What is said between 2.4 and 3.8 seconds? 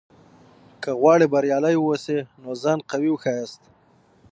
نو ځان قوي وښیاست!